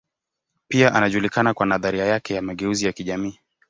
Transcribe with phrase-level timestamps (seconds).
[0.67, 3.39] Pia anajulikana kwa nadharia yake ya mageuzi ya kijamii.